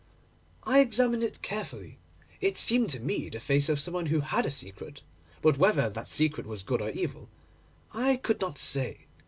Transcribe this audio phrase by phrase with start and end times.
[0.63, 1.99] I examined it carefully.
[2.41, 5.03] It seemed to me the face of some one who had a secret,
[5.43, 7.29] but whether that secret was good or evil
[7.93, 9.01] I could not say.